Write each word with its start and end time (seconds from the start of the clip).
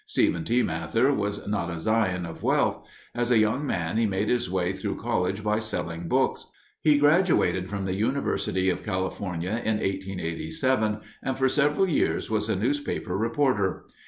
Stephen 0.07 0.43
T. 0.43 0.63
Mather 0.63 1.13
was 1.13 1.45
not 1.47 1.69
a 1.69 1.79
scion 1.79 2.25
of 2.25 2.41
wealth. 2.41 2.83
As 3.13 3.29
a 3.29 3.37
young 3.37 3.67
man, 3.67 3.97
he 3.97 4.07
made 4.07 4.29
his 4.29 4.49
way 4.49 4.73
through 4.73 4.95
college 4.95 5.43
by 5.43 5.59
selling 5.59 6.07
books. 6.07 6.47
He 6.81 6.97
graduated 6.97 7.69
from 7.69 7.85
the 7.85 7.93
University 7.93 8.71
of 8.71 8.83
California 8.83 9.61
in 9.63 9.75
1887 9.77 11.01
and 11.21 11.37
for 11.37 11.47
several 11.47 11.87
years 11.87 12.31
was 12.31 12.49
a 12.49 12.55
newspaper 12.55 13.15
reporter. 13.15 13.85